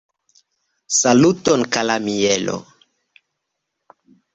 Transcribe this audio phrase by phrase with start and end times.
[1.01, 2.57] Saluton kara Mielo!